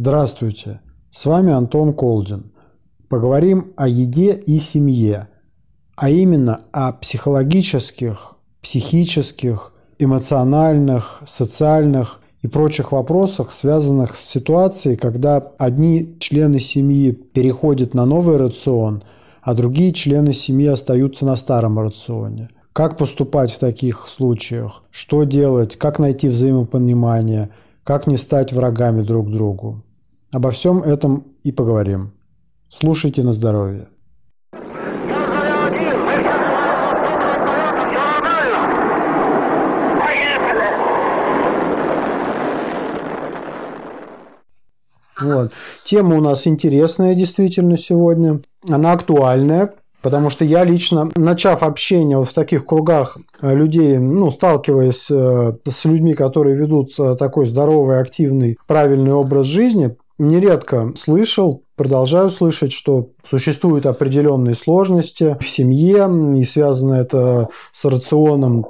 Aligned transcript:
Здравствуйте, 0.00 0.78
с 1.10 1.26
вами 1.26 1.52
Антон 1.52 1.92
Колдин. 1.92 2.52
Поговорим 3.08 3.72
о 3.76 3.88
еде 3.88 4.32
и 4.32 4.58
семье, 4.58 5.26
а 5.96 6.08
именно 6.08 6.60
о 6.70 6.92
психологических, 6.92 8.36
психических, 8.62 9.72
эмоциональных, 9.98 11.20
социальных 11.26 12.20
и 12.42 12.46
прочих 12.46 12.92
вопросах, 12.92 13.50
связанных 13.50 14.14
с 14.14 14.24
ситуацией, 14.24 14.94
когда 14.94 15.38
одни 15.58 16.16
члены 16.20 16.60
семьи 16.60 17.10
переходят 17.10 17.92
на 17.92 18.06
новый 18.06 18.36
рацион, 18.36 19.02
а 19.42 19.52
другие 19.54 19.92
члены 19.92 20.32
семьи 20.32 20.68
остаются 20.68 21.26
на 21.26 21.34
старом 21.34 21.76
рационе. 21.76 22.50
Как 22.72 22.96
поступать 22.96 23.50
в 23.50 23.58
таких 23.58 24.06
случаях? 24.06 24.84
Что 24.92 25.24
делать? 25.24 25.74
Как 25.74 25.98
найти 25.98 26.28
взаимопонимание? 26.28 27.50
Как 27.82 28.06
не 28.06 28.16
стать 28.16 28.52
врагами 28.52 29.02
друг 29.02 29.28
другу? 29.28 29.82
Обо 30.30 30.50
всем 30.50 30.82
этом 30.82 31.24
и 31.42 31.52
поговорим. 31.52 32.12
Слушайте 32.68 33.22
на 33.22 33.32
здоровье. 33.32 33.88
Вот. 45.20 45.52
Тема 45.84 46.16
у 46.16 46.20
нас 46.20 46.46
интересная 46.46 47.14
действительно 47.14 47.78
сегодня. 47.78 48.42
Она 48.68 48.92
актуальная, 48.92 49.74
Потому 50.00 50.30
что 50.30 50.44
я 50.44 50.62
лично, 50.62 51.10
начав 51.16 51.64
общение 51.64 52.22
в 52.22 52.32
таких 52.32 52.64
кругах 52.66 53.18
э, 53.42 53.52
людей, 53.52 53.98
ну, 53.98 54.30
сталкиваясь 54.30 55.10
э, 55.10 55.54
с 55.68 55.84
людьми, 55.86 56.14
которые 56.14 56.56
ведут 56.56 56.94
такой 57.18 57.46
здоровый, 57.46 57.98
активный, 57.98 58.58
правильный 58.68 59.12
образ 59.12 59.46
жизни, 59.46 59.96
нередко 60.18 60.92
слышал, 60.96 61.62
продолжаю 61.76 62.30
слышать, 62.30 62.72
что 62.72 63.10
существуют 63.28 63.86
определенные 63.86 64.54
сложности 64.54 65.36
в 65.40 65.48
семье, 65.48 66.08
и 66.38 66.44
связано 66.44 66.94
это 66.94 67.48
с 67.72 67.84
рационом 67.84 68.66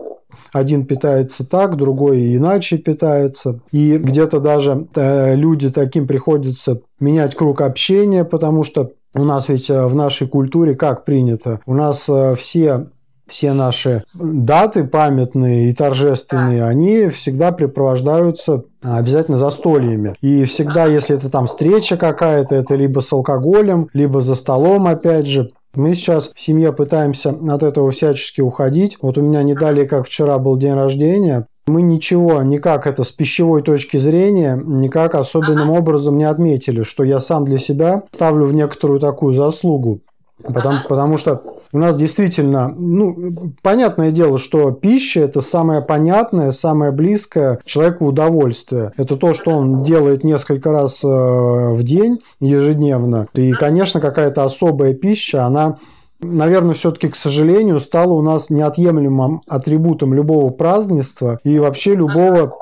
один 0.52 0.86
питается 0.86 1.46
так, 1.46 1.76
другой 1.76 2.36
иначе 2.36 2.78
питается. 2.78 3.60
И 3.70 3.98
где-то 3.98 4.40
даже 4.40 4.86
э, 4.94 5.34
люди 5.34 5.70
таким 5.70 6.06
приходится 6.06 6.80
менять 7.00 7.34
круг 7.34 7.60
общения, 7.60 8.24
потому 8.24 8.62
что 8.62 8.92
у 9.14 9.24
нас 9.24 9.48
ведь 9.48 9.68
э, 9.70 9.86
в 9.86 9.94
нашей 9.94 10.28
культуре 10.28 10.74
как 10.74 11.04
принято? 11.04 11.58
У 11.66 11.74
нас 11.74 12.08
э, 12.08 12.34
все 12.34 12.86
все 13.28 13.52
наши 13.52 14.04
даты 14.14 14.84
памятные 14.84 15.70
и 15.70 15.74
торжественные, 15.74 16.64
они 16.64 17.08
всегда 17.08 17.52
препровождаются 17.52 18.64
обязательно 18.82 19.38
застольями. 19.38 20.14
И 20.20 20.44
всегда, 20.44 20.86
если 20.86 21.16
это 21.16 21.30
там 21.30 21.46
встреча 21.46 21.96
какая-то, 21.96 22.54
это 22.54 22.74
либо 22.74 23.00
с 23.00 23.12
алкоголем, 23.12 23.88
либо 23.92 24.20
за 24.20 24.34
столом, 24.34 24.86
опять 24.86 25.26
же. 25.26 25.50
Мы 25.74 25.94
сейчас 25.94 26.32
в 26.34 26.40
семье 26.40 26.72
пытаемся 26.72 27.36
от 27.48 27.62
этого 27.62 27.90
всячески 27.90 28.40
уходить. 28.40 28.96
Вот 29.02 29.18
у 29.18 29.22
меня 29.22 29.42
не 29.42 29.54
далее, 29.54 29.86
как 29.86 30.06
вчера 30.06 30.38
был 30.38 30.56
день 30.56 30.72
рождения, 30.72 31.46
мы 31.68 31.82
ничего, 31.82 32.42
никак 32.42 32.86
это 32.86 33.04
с 33.04 33.12
пищевой 33.12 33.62
точки 33.62 33.98
зрения, 33.98 34.60
никак 34.64 35.14
особенным 35.14 35.70
образом 35.70 36.16
не 36.16 36.24
отметили, 36.24 36.82
что 36.82 37.04
я 37.04 37.20
сам 37.20 37.44
для 37.44 37.58
себя 37.58 38.04
ставлю 38.10 38.46
в 38.46 38.54
некоторую 38.54 39.00
такую 39.00 39.34
заслугу. 39.34 40.00
Потому, 40.42 40.78
потому 40.88 41.16
что 41.16 41.42
у 41.72 41.78
нас 41.78 41.96
действительно, 41.96 42.68
ну, 42.68 43.32
понятное 43.62 44.10
дело, 44.10 44.38
что 44.38 44.70
пища 44.70 45.20
это 45.20 45.40
самое 45.40 45.82
понятное, 45.82 46.50
самое 46.50 46.92
близкое 46.92 47.60
человеку 47.64 48.06
удовольствие. 48.06 48.92
Это 48.96 49.16
то, 49.16 49.34
что 49.34 49.50
он 49.50 49.78
делает 49.78 50.24
несколько 50.24 50.72
раз 50.72 51.02
э, 51.04 51.06
в 51.06 51.82
день, 51.82 52.20
ежедневно. 52.40 53.28
И, 53.34 53.52
конечно, 53.52 54.00
какая-то 54.00 54.44
особая 54.44 54.94
пища, 54.94 55.44
она 55.44 55.78
наверное, 56.20 56.74
все-таки, 56.74 57.08
к 57.08 57.16
сожалению, 57.16 57.78
стала 57.78 58.12
у 58.12 58.22
нас 58.22 58.50
неотъемлемым 58.50 59.42
атрибутом 59.46 60.14
любого 60.14 60.50
празднества 60.50 61.38
и 61.44 61.58
вообще 61.58 61.94
любого, 61.94 62.56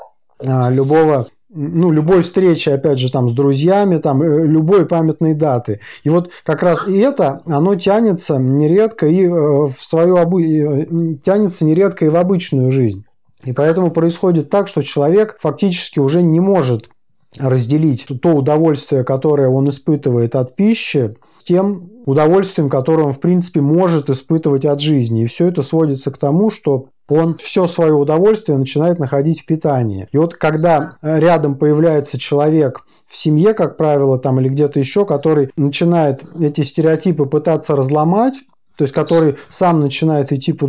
а, 0.45 0.69
любого 0.69 1.27
ну, 1.49 1.91
любой 1.91 2.23
встречи, 2.23 2.69
опять 2.69 2.99
же, 2.99 3.11
там, 3.11 3.29
с 3.29 3.31
друзьями, 3.31 3.97
там, 3.97 4.21
э, 4.21 4.45
любой 4.45 4.85
памятной 4.85 5.33
даты. 5.33 5.79
И 6.03 6.09
вот 6.09 6.29
как 6.43 6.61
раз 6.61 6.87
и 6.87 6.97
это, 6.97 7.41
оно 7.45 7.75
тянется 7.75 8.37
нередко 8.37 9.07
и 9.07 9.25
э, 9.25 9.29
в 9.29 9.75
свою 9.77 10.17
обы... 10.17 10.43
Э, 10.43 11.15
тянется 11.23 11.63
нередко 11.65 12.05
и 12.05 12.09
в 12.09 12.17
обычную 12.17 12.71
жизнь. 12.71 13.05
И 13.43 13.53
поэтому 13.53 13.91
происходит 13.91 14.49
так, 14.49 14.67
что 14.67 14.81
человек 14.81 15.37
фактически 15.39 15.99
уже 15.99 16.21
не 16.21 16.39
может 16.39 16.89
разделить 17.39 18.05
то 18.21 18.29
удовольствие, 18.29 19.03
которое 19.03 19.49
он 19.49 19.69
испытывает 19.69 20.35
от 20.35 20.55
пищи, 20.55 21.15
с 21.39 21.43
тем 21.43 21.89
удовольствием, 22.05 22.69
которое 22.69 23.03
он, 23.03 23.11
в 23.11 23.19
принципе, 23.19 23.61
может 23.61 24.09
испытывать 24.09 24.65
от 24.65 24.79
жизни. 24.79 25.23
И 25.23 25.27
все 25.27 25.47
это 25.47 25.61
сводится 25.61 26.11
к 26.11 26.17
тому, 26.17 26.49
что 26.49 26.87
он 27.09 27.37
все 27.37 27.67
свое 27.67 27.93
удовольствие 27.93 28.57
начинает 28.57 28.99
находить 28.99 29.41
в 29.41 29.45
питании. 29.45 30.07
И 30.11 30.17
вот 30.17 30.35
когда 30.35 30.97
рядом 31.01 31.55
появляется 31.55 32.19
человек 32.19 32.85
в 33.07 33.15
семье, 33.15 33.53
как 33.53 33.77
правило, 33.77 34.19
там 34.19 34.39
или 34.39 34.49
где-то 34.49 34.79
еще, 34.79 35.05
который 35.05 35.51
начинает 35.55 36.25
эти 36.39 36.61
стереотипы 36.61 37.25
пытаться 37.25 37.75
разломать, 37.75 38.35
то 38.75 38.83
есть 38.83 38.93
который 38.93 39.37
сам 39.49 39.79
начинает 39.79 40.31
идти 40.31 40.53
по 40.53 40.67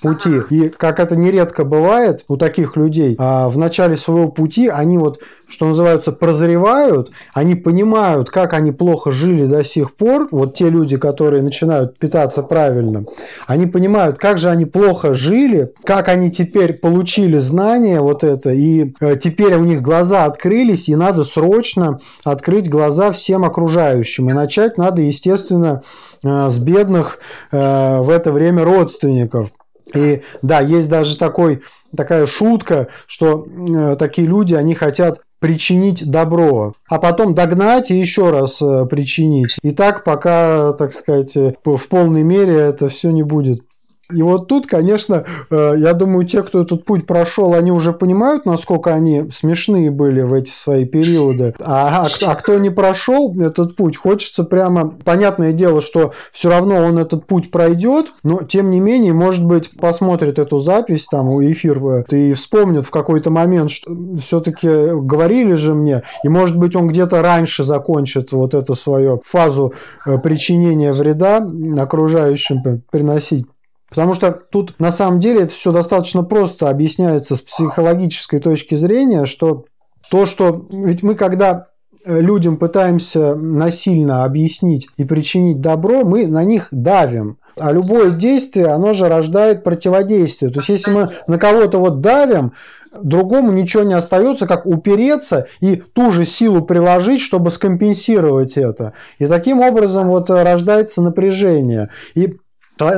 пути. 0.00 0.40
И 0.50 0.68
как 0.68 1.00
это 1.00 1.16
нередко 1.16 1.64
бывает 1.64 2.24
у 2.28 2.36
таких 2.36 2.76
людей, 2.76 3.16
а, 3.18 3.48
в 3.48 3.58
начале 3.58 3.96
своего 3.96 4.28
пути 4.28 4.68
они 4.68 4.98
вот, 4.98 5.20
что 5.46 5.66
называется, 5.66 6.12
прозревают, 6.12 7.10
они 7.34 7.54
понимают, 7.54 8.30
как 8.30 8.54
они 8.54 8.72
плохо 8.72 9.12
жили 9.12 9.46
до 9.46 9.62
сих 9.62 9.94
пор, 9.94 10.28
вот 10.30 10.54
те 10.54 10.70
люди, 10.70 10.96
которые 10.96 11.42
начинают 11.42 11.98
питаться 11.98 12.42
правильно, 12.42 13.04
они 13.46 13.66
понимают, 13.66 14.18
как 14.18 14.38
же 14.38 14.48
они 14.48 14.64
плохо 14.64 15.14
жили, 15.14 15.72
как 15.84 16.08
они 16.08 16.30
теперь 16.30 16.74
получили 16.74 17.38
знания 17.38 18.00
вот 18.00 18.24
это, 18.24 18.50
и 18.50 18.94
э, 19.00 19.16
теперь 19.16 19.54
у 19.54 19.64
них 19.64 19.82
глаза 19.82 20.24
открылись, 20.24 20.88
и 20.88 20.96
надо 20.96 21.24
срочно 21.24 22.00
открыть 22.24 22.68
глаза 22.68 23.12
всем 23.12 23.44
окружающим. 23.44 24.30
И 24.30 24.32
начать 24.32 24.78
надо, 24.78 25.02
естественно, 25.02 25.82
Э, 26.24 26.48
с 26.48 26.58
бедных 26.58 27.18
э, 27.50 27.98
в 28.00 28.10
это 28.10 28.32
время 28.32 28.64
родственников. 28.64 29.50
И 29.94 30.22
да, 30.42 30.60
есть 30.60 30.88
даже 30.88 31.16
такой, 31.16 31.62
такая 31.96 32.26
шутка, 32.26 32.88
что 33.06 33.46
э, 33.46 33.96
такие 33.96 34.26
люди, 34.26 34.54
они 34.54 34.74
хотят 34.74 35.20
причинить 35.38 36.08
добро, 36.08 36.74
а 36.88 36.98
потом 36.98 37.34
догнать 37.34 37.90
и 37.90 37.98
еще 37.98 38.30
раз 38.30 38.58
причинить. 38.88 39.56
И 39.62 39.72
так 39.72 40.04
пока, 40.04 40.72
так 40.74 40.92
сказать, 40.92 41.34
в 41.34 41.88
полной 41.88 42.22
мере 42.22 42.54
это 42.54 42.88
все 42.88 43.10
не 43.10 43.24
будет 43.24 43.62
и 44.12 44.22
вот 44.22 44.48
тут, 44.48 44.66
конечно, 44.66 45.24
э, 45.50 45.74
я 45.76 45.92
думаю, 45.94 46.26
те, 46.26 46.42
кто 46.42 46.62
этот 46.62 46.84
путь 46.84 47.06
прошел, 47.06 47.54
они 47.54 47.72
уже 47.72 47.92
понимают, 47.92 48.46
насколько 48.46 48.92
они 48.92 49.30
смешные 49.30 49.90
были 49.90 50.22
в 50.22 50.32
эти 50.32 50.50
свои 50.50 50.84
периоды. 50.84 51.54
А, 51.60 52.06
а, 52.06 52.30
а 52.30 52.34
кто 52.34 52.58
не 52.58 52.70
прошел 52.70 53.34
этот 53.40 53.76
путь, 53.76 53.96
хочется 53.96 54.44
прямо... 54.44 54.90
Понятное 55.04 55.52
дело, 55.52 55.80
что 55.80 56.12
все 56.32 56.50
равно 56.50 56.76
он 56.76 56.98
этот 56.98 57.26
путь 57.26 57.50
пройдет, 57.50 58.12
но 58.22 58.42
тем 58.42 58.70
не 58.70 58.80
менее, 58.80 59.12
может 59.12 59.44
быть, 59.44 59.70
посмотрит 59.78 60.38
эту 60.38 60.58
запись, 60.58 61.06
там, 61.10 61.28
эфир, 61.42 61.78
э, 61.84 62.04
и 62.10 62.34
вспомнит 62.34 62.86
в 62.86 62.90
какой-то 62.90 63.30
момент, 63.30 63.70
что 63.70 63.92
все-таки 64.20 64.68
говорили 64.68 65.54
же 65.54 65.74
мне, 65.74 66.02
и 66.22 66.28
может 66.28 66.56
быть 66.56 66.76
он 66.76 66.88
где-то 66.88 67.22
раньше 67.22 67.64
закончит 67.64 68.32
вот 68.32 68.54
эту 68.54 68.74
свою 68.74 69.22
фазу 69.24 69.72
э, 70.06 70.18
причинения 70.18 70.92
вреда 70.92 71.46
окружающим 71.78 72.82
приносить. 72.90 73.46
Потому 73.92 74.14
что 74.14 74.32
тут 74.32 74.74
на 74.78 74.90
самом 74.90 75.20
деле 75.20 75.42
это 75.42 75.52
все 75.52 75.70
достаточно 75.70 76.22
просто 76.22 76.70
объясняется 76.70 77.36
с 77.36 77.42
психологической 77.42 78.38
точки 78.38 78.74
зрения, 78.74 79.26
что 79.26 79.66
то, 80.10 80.24
что 80.24 80.66
ведь 80.70 81.02
мы 81.02 81.14
когда 81.14 81.66
э, 82.02 82.18
людям 82.18 82.56
пытаемся 82.56 83.34
насильно 83.34 84.24
объяснить 84.24 84.88
и 84.96 85.04
причинить 85.04 85.60
добро, 85.60 86.06
мы 86.06 86.26
на 86.26 86.42
них 86.42 86.68
давим. 86.70 87.36
А 87.58 87.70
любое 87.70 88.12
действие, 88.12 88.68
оно 88.68 88.94
же 88.94 89.08
рождает 89.08 89.62
противодействие. 89.62 90.50
То 90.50 90.60
есть, 90.60 90.70
если 90.70 90.90
мы 90.90 91.10
на 91.26 91.36
кого-то 91.36 91.78
вот 91.78 92.00
давим, 92.00 92.54
другому 92.98 93.52
ничего 93.52 93.82
не 93.82 93.92
остается, 93.92 94.46
как 94.46 94.64
упереться 94.64 95.48
и 95.60 95.76
ту 95.76 96.10
же 96.10 96.24
силу 96.24 96.62
приложить, 96.62 97.20
чтобы 97.20 97.50
скомпенсировать 97.50 98.56
это. 98.56 98.94
И 99.18 99.26
таким 99.26 99.60
образом 99.60 100.08
вот 100.08 100.30
рождается 100.30 101.02
напряжение. 101.02 101.90
И 102.14 102.38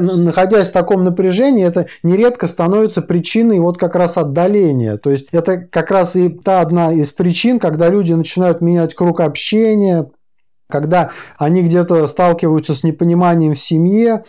находясь 0.00 0.70
в 0.70 0.72
таком 0.72 1.04
напряжении, 1.04 1.64
это 1.64 1.86
нередко 2.02 2.46
становится 2.46 3.02
причиной 3.02 3.60
вот 3.60 3.78
как 3.78 3.94
раз 3.94 4.16
отдаления. 4.16 4.96
То 4.96 5.10
есть 5.10 5.28
это 5.32 5.58
как 5.58 5.90
раз 5.90 6.16
и 6.16 6.28
та 6.28 6.60
одна 6.60 6.92
из 6.92 7.12
причин, 7.12 7.58
когда 7.58 7.88
люди 7.88 8.12
начинают 8.12 8.60
менять 8.60 8.94
круг 8.94 9.20
общения, 9.20 10.10
когда 10.70 11.10
они 11.38 11.62
где-то 11.62 12.06
сталкиваются 12.06 12.74
с 12.74 12.82
непониманием 12.82 13.54
в 13.54 13.60
семье. 13.60 14.24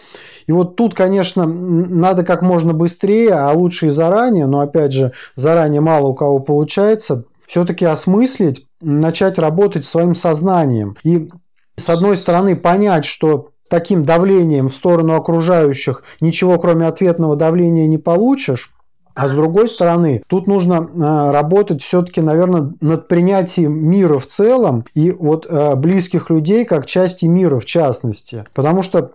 И 0.48 0.52
вот 0.52 0.75
тут, 0.75 0.94
конечно, 0.94 1.46
надо 1.46 2.24
как 2.24 2.42
можно 2.42 2.74
быстрее, 2.74 3.34
а 3.34 3.51
лучше 3.51 3.88
и 3.88 3.90
заранее, 3.90 4.46
но 4.46 4.60
опять 4.60 4.92
же, 4.92 5.12
заранее 5.36 5.81
мало 5.81 6.08
у 6.08 6.13
кого 6.13 6.40
получается, 6.40 7.24
все-таки 7.48 7.86
осмыслить 7.86 8.66
начать 8.81 9.40
работать 9.40 9.86
своим 9.86 10.13
сознанием. 10.13 10.96
И 11.04 11.30
с 11.78 11.90
одной 11.90 12.18
стороны 12.18 12.56
понять, 12.56 13.06
что 13.06 13.50
таким 13.70 14.04
давлением 14.04 14.68
в 14.68 14.74
сторону 14.74 15.16
окружающих 15.16 16.04
ничего 16.22 16.60
кроме 16.60 16.88
ответного 16.88 17.36
давления 17.36 17.88
не 17.88 17.98
получишь, 17.98 18.76
а 19.16 19.30
с 19.30 19.32
другой 19.32 19.70
стороны, 19.70 20.24
тут 20.28 20.46
нужно 20.46 20.74
э, 20.74 21.32
работать 21.32 21.82
все-таки, 21.82 22.20
наверное, 22.20 22.74
над 22.82 23.08
принятием 23.08 23.74
мира 23.74 24.20
в 24.20 24.28
целом 24.28 24.84
и 24.94 25.12
вот 25.12 25.48
э, 25.50 25.76
близких 25.76 26.30
людей 26.30 26.66
как 26.66 26.86
части 26.86 27.26
мира 27.26 27.58
в 27.58 27.64
частности. 27.64 28.44
Потому 28.54 28.84
что 28.84 29.14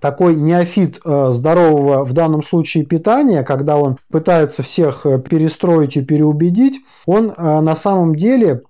такой 0.00 0.36
неофит 0.36 1.00
э, 1.04 1.28
здорового 1.32 2.02
в 2.02 2.14
данном 2.14 2.42
случае 2.42 2.86
питания, 2.86 3.42
когда 3.42 3.76
он 3.76 3.98
пытается 4.10 4.62
всех 4.62 5.02
перестроить 5.02 5.98
и 5.98 6.02
переубедить, 6.02 6.80
он 7.04 7.34
на 7.36 7.76
самом 7.76 8.16
деле 8.16 8.62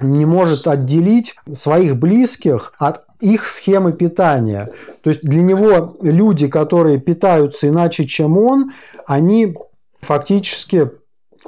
не 0.00 0.24
может 0.24 0.66
отделить 0.66 1.34
своих 1.52 1.98
близких 1.98 2.72
от 2.78 3.04
их 3.20 3.48
схемы 3.48 3.92
питания. 3.92 4.70
То 5.02 5.10
есть 5.10 5.22
для 5.22 5.42
него 5.42 5.96
люди, 6.02 6.48
которые 6.48 6.98
питаются 6.98 7.68
иначе, 7.68 8.04
чем 8.04 8.38
он, 8.38 8.72
они 9.06 9.56
фактически 10.00 10.90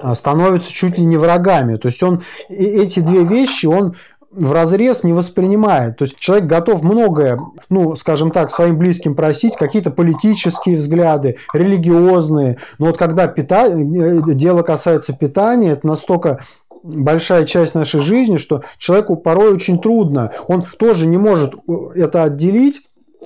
а, 0.00 0.14
становятся 0.14 0.72
чуть 0.72 0.98
ли 0.98 1.04
не 1.04 1.16
врагами. 1.16 1.76
То 1.76 1.88
есть 1.88 2.02
он 2.02 2.22
эти 2.48 3.00
две 3.00 3.24
вещи 3.24 3.66
он 3.66 3.94
в 4.32 4.52
разрез 4.52 5.04
не 5.04 5.12
воспринимает. 5.12 5.98
То 5.98 6.04
есть 6.04 6.16
человек 6.18 6.46
готов 6.46 6.82
многое, 6.82 7.38
ну, 7.68 7.94
скажем 7.96 8.30
так, 8.30 8.50
своим 8.50 8.78
близким 8.78 9.14
просить, 9.14 9.56
какие-то 9.56 9.90
политические 9.90 10.78
взгляды, 10.78 11.36
религиозные. 11.52 12.58
Но 12.78 12.86
вот 12.86 12.96
когда 12.96 13.26
пита... 13.26 13.66
Э, 13.66 14.20
дело 14.32 14.62
касается 14.62 15.12
питания, 15.12 15.72
это 15.72 15.86
настолько 15.86 16.40
большая 16.82 17.44
часть 17.44 17.74
нашей 17.74 18.00
жизни, 18.00 18.36
что 18.36 18.62
человеку 18.78 19.16
порой 19.16 19.54
очень 19.54 19.78
трудно. 19.80 20.32
Он 20.48 20.64
тоже 20.78 21.06
не 21.06 21.16
может 21.16 21.54
э, 21.54 21.72
это 21.94 22.24
отделить 22.24 22.82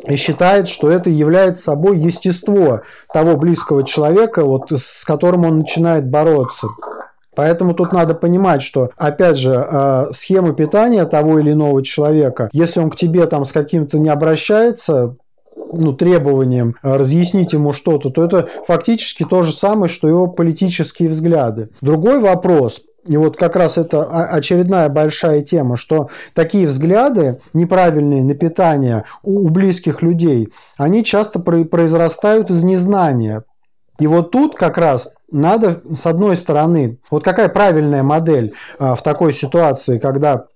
и 0.07 0.17
считает, 0.17 0.69
что 0.69 0.91
это 0.91 1.09
является 1.09 1.63
собой 1.63 1.99
естество 1.99 2.83
того 3.13 3.37
близкого 3.37 3.83
человека, 3.85 4.45
вот, 4.45 4.71
с 4.71 5.05
которым 5.05 5.45
он 5.45 5.59
начинает 5.59 6.09
бороться. 6.09 6.69
Поэтому 7.35 7.75
тут 7.75 7.93
надо 7.93 8.15
понимать, 8.15 8.63
что, 8.63 8.89
опять 8.97 9.37
же, 9.37 9.53
э, 9.53 10.07
схема 10.13 10.55
питания 10.55 11.05
того 11.05 11.39
или 11.39 11.53
иного 11.53 11.85
человека, 11.85 12.49
если 12.53 12.81
он 12.81 12.91
к 12.91 12.97
тебе 12.97 13.27
там 13.27 13.45
с 13.45 13.53
каким-то 13.53 13.99
не 13.99 14.09
обращается, 14.09 15.17
ну, 15.73 15.93
требованием 15.93 16.77
разъяснить 16.83 17.53
ему 17.53 17.73
что-то, 17.73 18.11
то 18.11 18.25
это 18.25 18.49
фактически 18.67 19.25
то 19.25 19.43
же 19.43 19.53
самое, 19.53 19.89
что 19.89 20.09
его 20.09 20.29
политические 20.29 21.09
взгляды. 21.09 21.71
Другой 21.81 22.21
вопрос, 22.21 22.81
и 23.07 23.17
вот 23.17 23.37
как 23.37 23.57
раз 23.57 23.79
это 23.79 24.05
очередная 24.05 24.89
большая 24.89 25.43
тема, 25.43 25.77
что 25.77 26.09
такие 26.35 26.67
взгляды 26.67 27.41
неправильные 27.53 28.25
на 28.25 28.35
питание 28.35 29.05
у 29.23 29.49
близких 29.49 30.03
людей, 30.03 30.49
они 30.77 31.05
часто 31.05 31.39
произрастают 31.39 32.51
из 32.51 32.63
незнания. 32.63 33.45
И 33.99 34.07
вот 34.07 34.31
тут 34.31 34.57
как 34.57 34.77
раз 34.77 35.09
надо, 35.31 35.83
с 35.95 36.07
одной 36.07 36.37
стороны, 36.37 36.99
вот 37.11 37.25
какая 37.25 37.49
правильная 37.49 38.03
модель 38.03 38.55
а, 38.79 38.95
в 38.95 39.03
такой 39.03 39.33
ситуации, 39.33 39.99
когда 39.99 40.47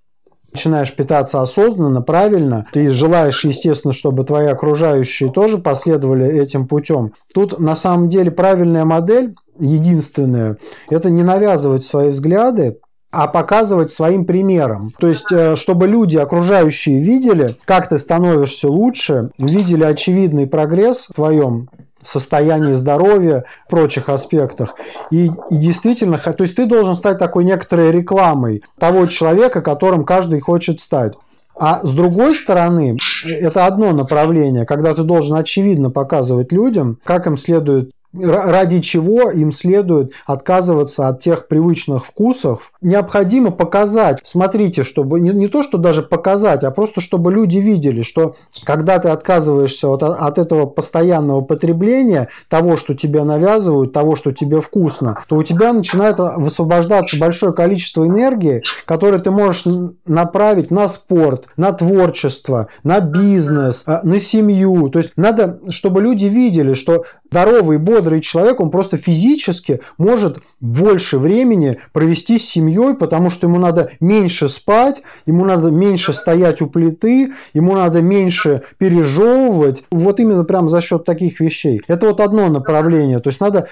начинаешь 0.53 0.95
питаться 0.95 1.41
осознанно, 1.41 2.03
правильно, 2.03 2.67
ты 2.73 2.91
желаешь, 2.91 3.45
естественно, 3.45 3.93
чтобы 3.93 4.25
твои 4.25 4.47
окружающие 4.47 5.31
тоже 5.31 5.59
последовали 5.59 6.27
этим 6.27 6.67
путем. 6.67 7.13
Тут 7.33 7.59
на 7.59 7.77
самом 7.77 8.09
деле 8.09 8.31
правильная 8.31 8.85
модель 8.85 9.35
единственное, 9.61 10.57
это 10.89 11.11
не 11.11 11.23
навязывать 11.23 11.85
свои 11.85 12.11
взгляды, 12.11 12.79
а 13.13 13.27
показывать 13.27 13.93
своим 13.93 14.25
примером. 14.25 14.93
То 14.99 15.09
есть, 15.09 15.33
э, 15.33 15.57
чтобы 15.57 15.87
люди, 15.89 16.17
окружающие, 16.17 17.01
видели, 17.01 17.57
как 17.65 17.89
ты 17.89 17.99
становишься 17.99 18.69
лучше, 18.69 19.31
видели 19.39 19.83
очевидный 19.83 20.47
прогресс 20.47 21.07
в 21.09 21.15
твоем 21.15 21.69
состоянии 22.03 22.73
здоровья, 22.73 23.45
прочих 23.69 24.09
аспектах. 24.09 24.75
И, 25.11 25.27
и 25.27 25.57
действительно, 25.57 26.17
то 26.17 26.43
есть 26.43 26.55
ты 26.55 26.67
должен 26.67 26.95
стать 26.95 27.19
такой 27.19 27.45
некоторой 27.45 27.91
рекламой 27.91 28.63
того 28.79 29.07
человека, 29.07 29.61
которым 29.61 30.05
каждый 30.05 30.41
хочет 30.41 30.81
стать. 30.81 31.15
А 31.59 31.85
с 31.85 31.91
другой 31.91 32.35
стороны, 32.35 32.97
это 33.29 33.67
одно 33.67 33.93
направление, 33.93 34.65
когда 34.65 34.95
ты 34.95 35.03
должен 35.03 35.37
очевидно 35.37 35.91
показывать 35.91 36.53
людям, 36.53 36.99
как 37.05 37.27
им 37.27 37.37
следует 37.37 37.91
ради 38.13 38.81
чего 38.81 39.31
им 39.31 39.53
следует 39.53 40.13
отказываться 40.27 41.09
от 41.09 41.21
тех 41.21 41.47
привычных 41.47 42.05
вкусов. 42.07 42.73
Необходимо 42.81 43.51
показать, 43.51 44.21
смотрите, 44.25 44.83
чтобы 44.83 45.21
не, 45.21 45.31
не 45.31 45.49
то, 45.49 45.63
что 45.63 45.79
даже 45.79 46.03
показать, 46.03 46.65
а 46.65 46.71
просто 46.71 47.01
чтобы 47.01 47.33
люди 47.33 47.59
видели, 47.59 48.03
что 48.03 48.37
когда 48.65 48.99
ты 48.99 49.11
отказываешься 49.11 49.89
от, 49.89 50.03
от 50.03 50.39
этого 50.39 50.67
постоянного 50.67 51.41
потребления, 51.41 52.29
того, 52.49 52.77
что 52.77 52.95
тебе 52.95 53.23
навязывают, 53.23 53.93
того, 53.93 54.17
что 54.17 54.33
тебе 54.33 54.61
вкусно, 54.61 55.23
то 55.29 55.37
у 55.37 55.43
тебя 55.43 55.73
начинает 55.73 56.19
высвобождаться 56.19 57.17
большое 57.19 57.53
количество 57.53 58.05
энергии, 58.07 58.63
которое 58.87 59.19
ты 59.19 59.31
можешь 59.31 59.65
направить 60.07 60.71
на 60.71 60.89
спорт, 60.89 61.47
на 61.57 61.73
творчество, 61.73 62.67
на 62.83 63.01
бизнес, 63.01 63.85
э, 63.87 64.01
на 64.03 64.19
семью. 64.19 64.89
То 64.89 64.99
есть 64.99 65.13
надо, 65.17 65.61
чтобы 65.69 66.03
люди 66.03 66.27
видели, 66.27 66.73
что 66.73 67.05
здоровый, 67.31 67.79
бодрый 68.01 68.21
человек, 68.21 68.61
он 68.61 68.71
просто 68.71 68.97
физически 68.97 69.81
может 69.99 70.39
больше 70.61 71.19
времени 71.19 71.79
провести 71.93 72.39
с 72.39 72.49
семьей, 72.49 72.95
потому 72.95 73.31
что 73.31 73.47
ему 73.47 73.59
надо 73.59 73.91
меньше 74.01 74.49
спать, 74.49 75.03
ему 75.27 75.45
надо 75.45 75.71
меньше 75.71 76.13
стоять 76.13 76.63
у 76.63 76.67
плиты, 76.67 77.33
ему 77.53 77.75
надо 77.75 78.01
меньше 78.01 78.63
пережевывать. 78.79 79.85
Вот 79.91 80.19
именно 80.19 80.45
прям 80.45 80.69
за 80.69 80.81
счет 80.81 81.05
таких 81.05 81.41
вещей. 81.41 81.83
Это 81.89 82.07
вот 82.07 82.21
одно 82.21 82.49
направление. 82.49 83.19
То 83.19 83.29
есть 83.29 83.41
надо 83.41 83.69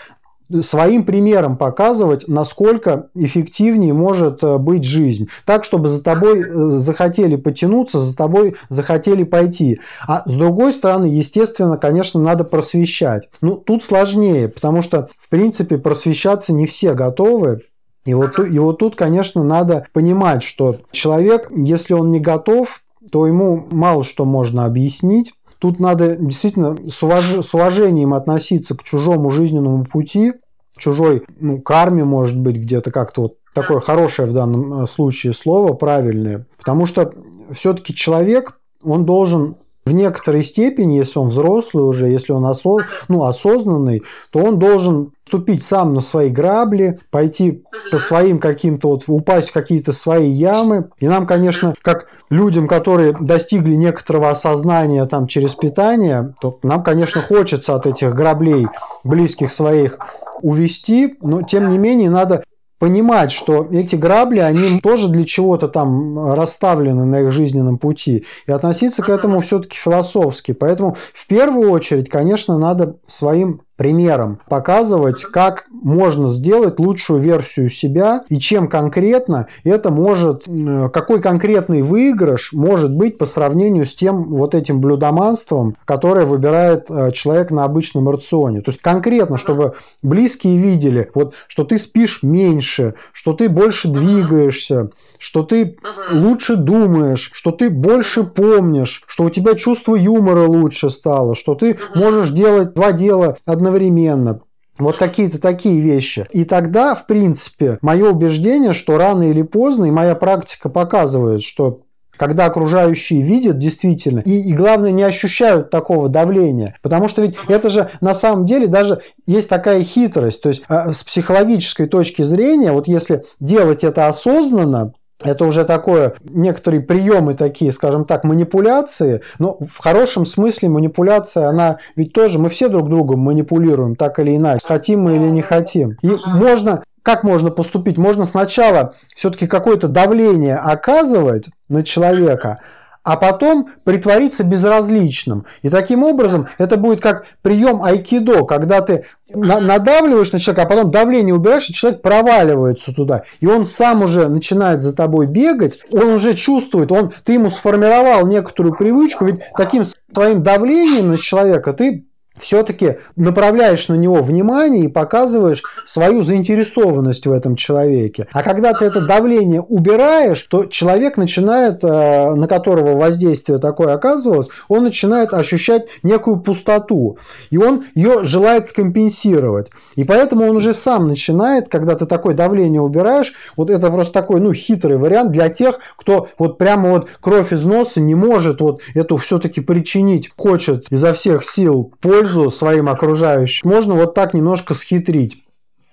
своим 0.60 1.04
примером 1.04 1.56
показывать, 1.56 2.26
насколько 2.28 3.08
эффективнее 3.14 3.92
может 3.92 4.42
э, 4.42 4.58
быть 4.58 4.84
жизнь. 4.84 5.28
Так, 5.44 5.64
чтобы 5.64 5.88
за 5.88 6.02
тобой 6.02 6.42
э, 6.42 6.70
захотели 6.70 7.36
потянуться, 7.36 7.98
за 7.98 8.16
тобой 8.16 8.56
захотели 8.68 9.24
пойти. 9.24 9.80
А 10.06 10.22
с 10.28 10.32
другой 10.32 10.72
стороны, 10.72 11.06
естественно, 11.06 11.76
конечно, 11.76 12.20
надо 12.20 12.44
просвещать. 12.44 13.28
Ну, 13.40 13.56
тут 13.56 13.82
сложнее, 13.84 14.48
потому 14.48 14.82
что, 14.82 15.08
в 15.18 15.28
принципе, 15.28 15.78
просвещаться 15.78 16.52
не 16.52 16.66
все 16.66 16.94
готовы. 16.94 17.62
И 18.04 18.14
вот, 18.14 18.38
и 18.38 18.58
вот 18.58 18.78
тут, 18.78 18.96
конечно, 18.96 19.44
надо 19.44 19.84
понимать, 19.92 20.42
что 20.42 20.78
человек, 20.92 21.50
если 21.54 21.92
он 21.92 22.10
не 22.10 22.20
готов, 22.20 22.82
то 23.10 23.26
ему 23.26 23.66
мало 23.70 24.02
что 24.04 24.24
можно 24.24 24.64
объяснить. 24.64 25.34
Тут 25.58 25.80
надо 25.80 26.16
действительно 26.16 26.76
с, 26.88 27.02
уваж... 27.02 27.44
с 27.44 27.52
уважением 27.52 28.14
относиться 28.14 28.76
к 28.76 28.84
чужому 28.84 29.30
жизненному 29.30 29.84
пути, 29.84 30.34
чужой 30.78 31.24
ну, 31.40 31.60
карме, 31.60 32.04
может 32.04 32.38
быть, 32.38 32.56
где-то 32.56 32.90
как-то 32.90 33.22
вот 33.22 33.36
такое 33.54 33.80
хорошее 33.80 34.28
в 34.28 34.32
данном 34.32 34.82
э, 34.82 34.86
случае 34.86 35.32
слово, 35.32 35.74
правильное. 35.74 36.46
Потому 36.58 36.86
что 36.86 37.12
все-таки 37.52 37.94
человек, 37.94 38.58
он 38.82 39.04
должен 39.04 39.56
в 39.88 39.94
некоторой 39.94 40.44
степени, 40.44 40.94
если 40.94 41.18
он 41.18 41.28
взрослый 41.28 41.84
уже, 41.84 42.08
если 42.08 42.32
он 42.32 42.46
осо... 42.46 42.76
ну, 43.08 43.24
осознанный, 43.24 44.02
то 44.30 44.40
он 44.40 44.58
должен 44.58 45.12
ступить 45.26 45.62
сам 45.62 45.94
на 45.94 46.00
свои 46.00 46.30
грабли, 46.30 46.98
пойти 47.10 47.62
по 47.90 47.98
своим 47.98 48.38
каким-то 48.38 48.88
вот, 48.88 49.04
упасть 49.08 49.50
в 49.50 49.52
какие-то 49.52 49.92
свои 49.92 50.30
ямы. 50.30 50.90
И 50.98 51.08
нам, 51.08 51.26
конечно, 51.26 51.74
как 51.82 52.08
людям, 52.30 52.66
которые 52.66 53.14
достигли 53.18 53.74
некоторого 53.74 54.30
осознания 54.30 55.04
там 55.06 55.26
через 55.26 55.54
питание, 55.54 56.34
то 56.40 56.58
нам, 56.62 56.82
конечно, 56.82 57.20
хочется 57.20 57.74
от 57.74 57.86
этих 57.86 58.14
граблей 58.14 58.66
близких 59.04 59.52
своих 59.52 59.98
увести, 60.40 61.16
но 61.20 61.42
тем 61.42 61.70
не 61.70 61.78
менее 61.78 62.10
надо 62.10 62.42
понимать, 62.78 63.32
что 63.32 63.68
эти 63.70 63.96
грабли, 63.96 64.38
они 64.38 64.80
тоже 64.80 65.08
для 65.08 65.24
чего-то 65.24 65.68
там 65.68 66.32
расставлены 66.32 67.04
на 67.04 67.20
их 67.20 67.32
жизненном 67.32 67.78
пути, 67.78 68.24
и 68.46 68.52
относиться 68.52 69.02
к 69.02 69.08
этому 69.08 69.40
все-таки 69.40 69.76
философски. 69.76 70.52
Поэтому 70.52 70.96
в 71.12 71.26
первую 71.26 71.70
очередь, 71.70 72.08
конечно, 72.08 72.58
надо 72.58 72.96
своим 73.06 73.62
примером 73.78 74.38
показывать, 74.48 75.22
как 75.22 75.66
можно 75.70 76.26
сделать 76.26 76.80
лучшую 76.80 77.20
версию 77.20 77.70
себя 77.70 78.24
и 78.28 78.38
чем 78.38 78.68
конкретно 78.68 79.46
это 79.62 79.90
может, 79.90 80.44
какой 80.92 81.22
конкретный 81.22 81.82
выигрыш 81.82 82.52
может 82.52 82.92
быть 82.92 83.18
по 83.18 83.24
сравнению 83.24 83.86
с 83.86 83.94
тем 83.94 84.24
вот 84.24 84.56
этим 84.56 84.80
блюдоманством, 84.80 85.76
которое 85.84 86.26
выбирает 86.26 86.90
э, 86.90 87.12
человек 87.12 87.52
на 87.52 87.62
обычном 87.62 88.08
рационе. 88.08 88.62
То 88.62 88.72
есть 88.72 88.82
конкретно, 88.82 89.36
чтобы 89.36 89.74
близкие 90.02 90.58
видели, 90.58 91.08
вот, 91.14 91.34
что 91.46 91.62
ты 91.62 91.78
спишь 91.78 92.24
меньше, 92.24 92.94
что 93.12 93.32
ты 93.32 93.48
больше 93.48 93.86
двигаешься, 93.88 94.90
что 95.18 95.44
ты 95.44 95.76
лучше 96.10 96.56
думаешь, 96.56 97.30
что 97.32 97.52
ты 97.52 97.70
больше 97.70 98.24
помнишь, 98.24 99.02
что 99.06 99.24
у 99.24 99.30
тебя 99.30 99.54
чувство 99.54 99.94
юмора 99.94 100.46
лучше 100.46 100.90
стало, 100.90 101.36
что 101.36 101.54
ты 101.54 101.78
можешь 101.94 102.30
делать 102.30 102.74
два 102.74 102.90
дела 102.90 103.36
одновременно. 103.68 104.40
Вот 104.78 104.96
какие-то 104.96 105.40
такие 105.40 105.80
вещи. 105.80 106.26
И 106.30 106.44
тогда, 106.44 106.94
в 106.94 107.06
принципе, 107.06 107.78
мое 107.82 108.10
убеждение, 108.10 108.72
что 108.72 108.96
рано 108.96 109.24
или 109.24 109.42
поздно, 109.42 109.86
и 109.86 109.90
моя 109.90 110.14
практика 110.14 110.68
показывает, 110.68 111.42
что 111.42 111.80
когда 112.16 112.46
окружающие 112.46 113.22
видят 113.22 113.58
действительно, 113.58 114.20
и, 114.20 114.40
и 114.40 114.52
главное, 114.52 114.90
не 114.90 115.02
ощущают 115.02 115.70
такого 115.70 116.08
давления. 116.08 116.76
Потому 116.82 117.08
что 117.08 117.22
ведь 117.22 117.36
это 117.48 117.70
же 117.70 117.90
на 118.00 118.14
самом 118.14 118.46
деле 118.46 118.66
даже 118.66 119.02
есть 119.26 119.48
такая 119.48 119.82
хитрость. 119.82 120.42
То 120.42 120.48
есть 120.48 120.62
э, 120.68 120.92
с 120.92 121.04
психологической 121.04 121.86
точки 121.86 122.22
зрения, 122.22 122.72
вот 122.72 122.88
если 122.88 123.24
делать 123.40 123.84
это 123.84 124.08
осознанно, 124.08 124.92
это 125.22 125.44
уже 125.44 125.64
такое, 125.64 126.14
некоторые 126.22 126.80
приемы 126.80 127.34
такие, 127.34 127.72
скажем 127.72 128.04
так, 128.04 128.24
манипуляции, 128.24 129.22
но 129.38 129.58
в 129.58 129.78
хорошем 129.78 130.24
смысле 130.24 130.68
манипуляция, 130.68 131.48
она 131.48 131.78
ведь 131.96 132.12
тоже, 132.12 132.38
мы 132.38 132.48
все 132.50 132.68
друг 132.68 132.88
другом 132.88 133.20
манипулируем, 133.20 133.96
так 133.96 134.18
или 134.20 134.36
иначе, 134.36 134.60
хотим 134.64 135.02
мы 135.02 135.16
или 135.16 135.26
не 135.26 135.42
хотим. 135.42 135.96
И 136.02 136.10
можно 136.26 136.82
как 137.02 137.24
можно 137.24 137.50
поступить? 137.50 137.96
Можно 137.96 138.26
сначала 138.26 138.94
все-таки 139.14 139.46
какое-то 139.46 139.88
давление 139.88 140.56
оказывать 140.56 141.46
на 141.70 141.82
человека, 141.82 142.58
а 143.02 143.16
потом 143.16 143.68
притвориться 143.84 144.44
безразличным. 144.44 145.46
И 145.62 145.70
таким 145.70 146.04
образом 146.04 146.48
это 146.58 146.76
будет 146.76 147.00
как 147.00 147.26
прием 147.42 147.82
айкидо, 147.82 148.44
когда 148.44 148.80
ты 148.80 149.06
надавливаешь 149.34 150.32
на 150.32 150.38
человека, 150.38 150.62
а 150.62 150.68
потом 150.68 150.90
давление 150.90 151.34
убираешь, 151.34 151.68
и 151.68 151.74
человек 151.74 152.02
проваливается 152.02 152.92
туда. 152.92 153.24
И 153.40 153.46
он 153.46 153.66
сам 153.66 154.02
уже 154.02 154.28
начинает 154.28 154.80
за 154.80 154.94
тобой 154.94 155.26
бегать, 155.26 155.78
он 155.92 156.08
уже 156.14 156.34
чувствует, 156.34 156.90
он, 156.92 157.12
ты 157.24 157.34
ему 157.34 157.50
сформировал 157.50 158.26
некоторую 158.26 158.74
привычку, 158.74 159.26
ведь 159.26 159.40
таким 159.56 159.84
своим 160.12 160.42
давлением 160.42 161.10
на 161.10 161.18
человека 161.18 161.72
ты 161.72 162.07
все-таки 162.40 162.98
направляешь 163.16 163.88
на 163.88 163.94
него 163.94 164.22
внимание 164.22 164.84
и 164.84 164.88
показываешь 164.88 165.62
свою 165.86 166.22
заинтересованность 166.22 167.26
в 167.26 167.32
этом 167.32 167.56
человеке. 167.56 168.28
А 168.32 168.42
когда 168.42 168.72
ты 168.72 168.84
это 168.84 169.00
давление 169.00 169.60
убираешь, 169.60 170.42
то 170.42 170.64
человек 170.64 171.16
начинает, 171.16 171.82
э, 171.82 172.34
на 172.34 172.46
которого 172.48 172.96
воздействие 172.96 173.58
такое 173.58 173.94
оказывалось, 173.94 174.48
он 174.68 174.84
начинает 174.84 175.32
ощущать 175.34 175.88
некую 176.02 176.40
пустоту. 176.40 177.18
И 177.50 177.58
он 177.58 177.84
ее 177.94 178.24
желает 178.24 178.68
скомпенсировать. 178.68 179.70
И 179.96 180.04
поэтому 180.04 180.48
он 180.48 180.56
уже 180.56 180.74
сам 180.74 181.08
начинает, 181.08 181.68
когда 181.68 181.94
ты 181.94 182.06
такое 182.06 182.34
давление 182.34 182.80
убираешь, 182.80 183.32
вот 183.56 183.70
это 183.70 183.90
просто 183.90 184.12
такой 184.12 184.40
ну, 184.40 184.52
хитрый 184.52 184.96
вариант 184.96 185.30
для 185.30 185.48
тех, 185.48 185.78
кто 185.96 186.28
вот 186.38 186.58
прямо 186.58 186.90
вот 186.90 187.08
кровь 187.20 187.52
из 187.52 187.64
носа 187.64 188.00
не 188.00 188.14
может 188.14 188.60
вот 188.60 188.80
эту 188.94 189.16
все-таки 189.16 189.60
причинить, 189.60 190.30
хочет 190.36 190.86
изо 190.90 191.12
всех 191.12 191.44
сил 191.44 191.92
пользу 192.00 192.27
пользу 192.28 192.50
своим 192.50 192.88
окружающим, 192.88 193.70
можно 193.70 193.94
вот 193.94 194.14
так 194.14 194.34
немножко 194.34 194.74
схитрить. 194.74 195.44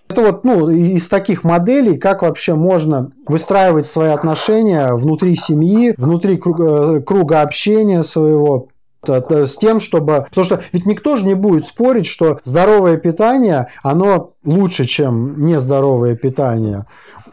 Это 0.08 0.22
вот 0.22 0.44
ну, 0.44 0.70
из 0.70 1.08
таких 1.08 1.44
моделей, 1.44 1.98
как 1.98 2.22
вообще 2.22 2.54
можно 2.54 3.12
выстраивать 3.28 3.88
свои 3.88 4.10
отношения 4.10 4.94
внутри 4.94 5.36
семьи, 5.36 5.96
внутри 5.98 6.38
круга, 6.38 6.98
э, 6.98 7.02
круга 7.02 7.42
общения 7.42 8.04
своего, 8.04 8.68
с 9.08 9.56
тем, 9.56 9.80
чтобы... 9.80 10.26
Потому 10.30 10.46
что 10.46 10.62
ведь 10.74 10.86
никто 10.86 11.16
же 11.16 11.26
не 11.26 11.34
будет 11.34 11.66
спорить, 11.66 12.06
что 12.06 12.40
здоровое 12.44 12.98
питание, 12.98 13.68
оно 13.84 14.34
лучше, 14.44 14.86
чем 14.86 15.40
нездоровое 15.42 16.16
питание. 16.16 16.86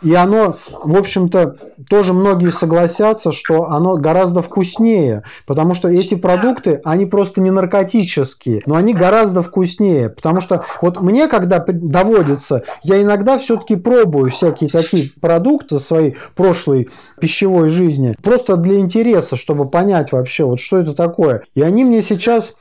И 0.02 0.14
оно, 0.14 0.58
в 0.82 0.96
общем-то, 0.96 1.56
тоже 1.88 2.12
многие 2.12 2.50
согласятся, 2.50 3.32
что 3.32 3.64
оно 3.64 3.96
гораздо 3.96 4.42
вкуснее, 4.42 5.22
потому 5.46 5.74
что 5.74 5.88
эти 5.88 6.14
продукты, 6.14 6.80
они 6.84 7.06
просто 7.06 7.40
не 7.40 7.50
наркотические, 7.50 8.62
но 8.66 8.76
они 8.76 8.94
гораздо 8.94 9.42
вкуснее, 9.42 10.08
потому 10.08 10.40
что 10.40 10.64
вот 10.80 11.00
мне, 11.00 11.28
когда 11.28 11.64
доводится, 11.66 12.62
я 12.82 13.00
иногда 13.00 13.38
все-таки 13.38 13.76
пробую 13.76 14.30
всякие 14.30 14.70
такие 14.70 15.10
продукты 15.20 15.78
своей 15.78 16.16
прошлой 16.34 16.88
пищевой 17.20 17.68
жизни, 17.68 18.16
просто 18.22 18.56
для 18.56 18.78
интереса, 18.78 19.36
чтобы 19.36 19.68
понять 19.68 20.12
вообще, 20.12 20.44
вот 20.44 20.60
что 20.60 20.78
это 20.78 20.94
такое. 20.94 21.42
И 21.54 21.62
они 21.62 21.84
мне 21.84 22.02
сейчас 22.02 22.54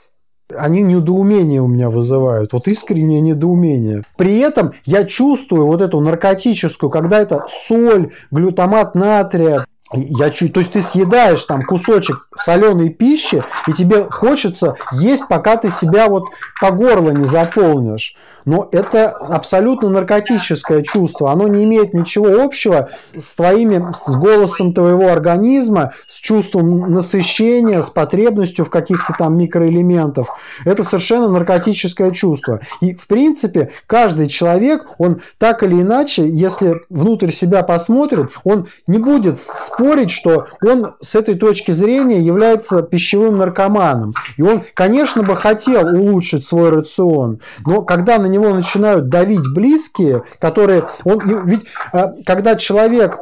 они 0.57 0.81
недоумение 0.81 1.61
у 1.61 1.67
меня 1.67 1.89
вызывают, 1.89 2.53
вот 2.53 2.67
искреннее 2.67 3.21
недоумение. 3.21 4.03
При 4.17 4.39
этом 4.39 4.73
я 4.85 5.05
чувствую 5.05 5.67
вот 5.67 5.81
эту 5.81 5.99
наркотическую, 5.99 6.89
когда 6.89 7.19
это 7.19 7.45
соль, 7.67 8.11
глютамат 8.31 8.95
натрия, 8.95 9.65
я 9.93 10.29
чуть, 10.29 10.53
то 10.53 10.61
есть 10.61 10.71
ты 10.71 10.81
съедаешь 10.81 11.43
там 11.43 11.63
кусочек 11.63 12.27
соленой 12.37 12.89
пищи, 12.89 13.43
и 13.67 13.73
тебе 13.73 14.07
хочется 14.09 14.75
есть, 14.93 15.27
пока 15.27 15.57
ты 15.57 15.69
себя 15.69 16.07
вот 16.07 16.25
по 16.61 16.71
горло 16.71 17.11
не 17.11 17.25
заполнишь 17.25 18.15
но 18.45 18.67
это 18.71 19.09
абсолютно 19.09 19.89
наркотическое 19.89 20.81
чувство. 20.83 21.31
Оно 21.31 21.47
не 21.47 21.63
имеет 21.63 21.93
ничего 21.93 22.43
общего 22.43 22.89
с 23.15 23.33
твоими, 23.33 23.91
с 23.91 24.15
голосом 24.15 24.73
твоего 24.73 25.09
организма, 25.09 25.93
с 26.07 26.15
чувством 26.15 26.91
насыщения, 26.91 27.81
с 27.81 27.89
потребностью 27.89 28.65
в 28.65 28.69
каких-то 28.69 29.13
там 29.17 29.37
микроэлементов. 29.37 30.29
Это 30.65 30.83
совершенно 30.83 31.29
наркотическое 31.29 32.11
чувство. 32.11 32.59
И, 32.79 32.95
в 32.95 33.07
принципе, 33.07 33.71
каждый 33.87 34.27
человек, 34.27 34.87
он 34.97 35.21
так 35.37 35.63
или 35.63 35.81
иначе, 35.81 36.27
если 36.27 36.81
внутрь 36.89 37.31
себя 37.31 37.63
посмотрит, 37.63 38.29
он 38.43 38.67
не 38.87 38.97
будет 38.97 39.39
спорить, 39.39 40.11
что 40.11 40.47
он 40.65 40.93
с 41.01 41.15
этой 41.15 41.35
точки 41.35 41.71
зрения 41.71 42.19
является 42.19 42.81
пищевым 42.81 43.37
наркоманом. 43.37 44.13
И 44.37 44.41
он, 44.41 44.63
конечно 44.73 45.23
бы, 45.23 45.35
хотел 45.35 45.87
улучшить 45.87 46.45
свой 46.45 46.69
рацион, 46.69 47.39
но 47.65 47.81
когда 47.81 48.17
на 48.17 48.27
него 48.31 48.53
начинают 48.53 49.09
давить 49.09 49.53
близкие, 49.53 50.23
которые... 50.39 50.89
Он, 51.03 51.45
ведь 51.45 51.65
а, 51.93 52.13
когда 52.25 52.55
человек 52.55 53.19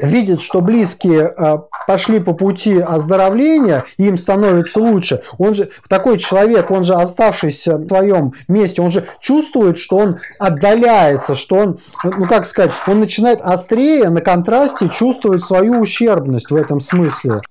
видит, 0.00 0.40
что 0.40 0.60
близкие 0.60 1.26
а, 1.26 1.64
пошли 1.86 2.20
по 2.20 2.32
пути 2.32 2.78
оздоровления, 2.78 3.84
им 3.98 4.16
становится 4.16 4.80
лучше, 4.80 5.22
он 5.38 5.54
же, 5.54 5.70
такой 5.88 6.18
человек, 6.18 6.70
он 6.70 6.84
же 6.84 6.94
оставшийся 6.94 7.76
в 7.76 7.86
своем 7.86 8.32
месте, 8.48 8.82
он 8.82 8.90
же 8.90 9.06
чувствует, 9.20 9.78
что 9.78 9.96
он 9.96 10.18
отдаляется, 10.38 11.34
что 11.34 11.56
он, 11.56 11.78
ну 12.02 12.26
как 12.26 12.46
сказать, 12.46 12.72
он 12.86 13.00
начинает 13.00 13.40
острее 13.40 14.08
на 14.10 14.20
контрасте 14.20 14.88
чувствовать 14.88 15.42
свою 15.42 15.80
ущербность 15.80 16.50
в 16.50 16.56
этом 16.56 16.80
смысле. 16.80 17.42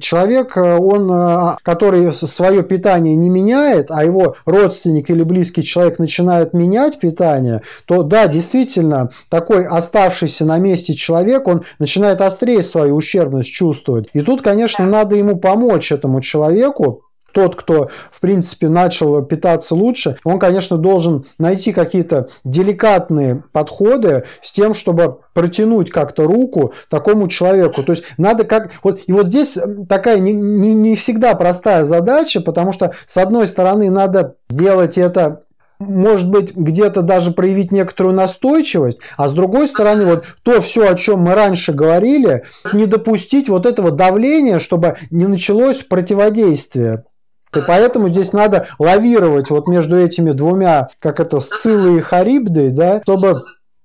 Человек, 0.00 0.56
э, 0.56 0.78
он, 0.78 1.10
э, 1.10 1.56
который 1.62 2.12
свое 2.12 2.62
питание 2.62 3.16
не 3.16 3.28
меняет, 3.28 3.90
а 3.90 4.04
его 4.04 4.36
родственник 4.44 5.10
или 5.10 5.22
близкий 5.22 5.62
человек 5.62 5.98
начинает 5.98 6.52
менять 6.52 6.98
питание, 6.98 7.62
то 7.86 8.02
да, 8.02 8.26
действительно, 8.26 9.10
такой 9.28 9.66
оставшийся 9.66 10.44
на 10.44 10.58
месте 10.58 10.94
человек, 10.94 11.46
он 11.46 11.64
начинает 11.78 12.20
острее 12.20 12.62
свою 12.62 12.96
ущербность 12.96 13.50
чувствовать. 13.52 14.08
И 14.12 14.20
тут, 14.20 14.42
конечно, 14.42 14.86
надо 14.86 15.16
ему 15.16 15.36
помочь 15.36 15.92
этому 15.92 16.20
человеку, 16.20 17.04
тот, 17.32 17.56
кто, 17.56 17.88
в 18.10 18.20
принципе, 18.20 18.68
начал 18.68 19.22
питаться 19.22 19.74
лучше, 19.74 20.16
он, 20.24 20.38
конечно, 20.38 20.76
должен 20.76 21.24
найти 21.38 21.72
какие-то 21.72 22.28
деликатные 22.44 23.42
подходы 23.52 24.24
с 24.42 24.52
тем, 24.52 24.74
чтобы 24.74 25.18
протянуть 25.34 25.90
как-то 25.90 26.26
руку 26.26 26.72
такому 26.88 27.28
человеку. 27.28 27.82
То 27.82 27.92
есть 27.92 28.04
надо 28.18 28.44
как... 28.44 28.70
Вот, 28.82 29.00
и 29.06 29.12
вот 29.12 29.26
здесь 29.26 29.56
такая 29.88 30.18
не, 30.18 30.32
не, 30.32 30.74
не 30.74 30.96
всегда 30.96 31.34
простая 31.34 31.84
задача, 31.84 32.40
потому 32.40 32.72
что, 32.72 32.92
с 33.06 33.16
одной 33.16 33.46
стороны, 33.46 33.90
надо 33.90 34.36
сделать 34.48 34.98
это 34.98 35.44
может 35.80 36.30
быть, 36.30 36.54
где-то 36.54 37.02
даже 37.02 37.32
проявить 37.32 37.72
некоторую 37.72 38.14
настойчивость, 38.14 38.98
а 39.16 39.28
с 39.28 39.32
другой 39.32 39.66
стороны, 39.66 40.04
вот 40.04 40.24
то 40.42 40.60
все, 40.60 40.90
о 40.90 40.94
чем 40.94 41.20
мы 41.20 41.34
раньше 41.34 41.72
говорили, 41.72 42.44
не 42.72 42.86
допустить 42.86 43.48
вот 43.48 43.66
этого 43.66 43.90
давления, 43.90 44.58
чтобы 44.58 44.98
не 45.10 45.26
началось 45.26 45.78
противодействие. 45.78 47.04
И 47.54 47.60
поэтому 47.66 48.08
здесь 48.08 48.32
надо 48.32 48.68
лавировать 48.78 49.50
вот 49.50 49.66
между 49.66 49.98
этими 49.98 50.30
двумя, 50.32 50.88
как 50.98 51.20
это, 51.20 51.40
Сциллой 51.40 51.98
и 51.98 52.00
Харибдой, 52.00 52.70
да, 52.70 53.00
чтобы 53.02 53.34